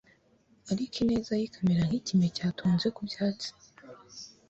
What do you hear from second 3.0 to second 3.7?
byatsi